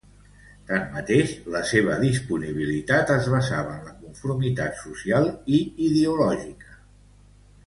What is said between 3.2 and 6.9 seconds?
basava en la conformitat social i ideològica.